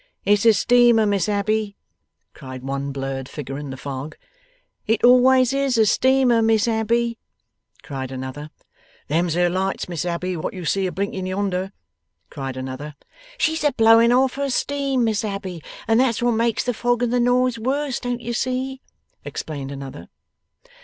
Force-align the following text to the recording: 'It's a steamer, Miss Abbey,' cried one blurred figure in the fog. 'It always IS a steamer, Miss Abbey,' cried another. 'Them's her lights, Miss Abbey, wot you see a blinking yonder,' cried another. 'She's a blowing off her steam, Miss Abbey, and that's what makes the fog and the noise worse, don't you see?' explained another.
'It's 0.25 0.47
a 0.47 0.53
steamer, 0.53 1.05
Miss 1.05 1.29
Abbey,' 1.29 1.77
cried 2.33 2.63
one 2.63 2.91
blurred 2.91 3.29
figure 3.29 3.59
in 3.59 3.69
the 3.69 3.77
fog. 3.77 4.17
'It 4.87 5.03
always 5.03 5.53
IS 5.53 5.77
a 5.77 5.85
steamer, 5.85 6.41
Miss 6.41 6.67
Abbey,' 6.67 7.19
cried 7.83 8.11
another. 8.11 8.49
'Them's 9.09 9.35
her 9.35 9.47
lights, 9.47 9.87
Miss 9.87 10.03
Abbey, 10.03 10.35
wot 10.35 10.55
you 10.55 10.65
see 10.65 10.87
a 10.87 10.91
blinking 10.91 11.27
yonder,' 11.27 11.71
cried 12.31 12.57
another. 12.57 12.95
'She's 13.37 13.63
a 13.63 13.73
blowing 13.73 14.11
off 14.11 14.33
her 14.37 14.49
steam, 14.49 15.03
Miss 15.03 15.23
Abbey, 15.23 15.61
and 15.87 15.99
that's 15.99 16.19
what 16.19 16.31
makes 16.31 16.63
the 16.63 16.73
fog 16.73 17.03
and 17.03 17.13
the 17.13 17.19
noise 17.19 17.59
worse, 17.59 17.99
don't 17.99 18.21
you 18.21 18.33
see?' 18.33 18.81
explained 19.23 19.71
another. 19.71 20.09